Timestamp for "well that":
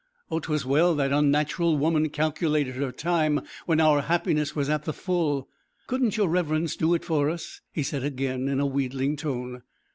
0.65-1.11